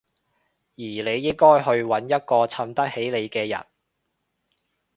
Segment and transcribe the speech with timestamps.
[0.71, 3.63] 而你應該去搵一個襯得起你嘅人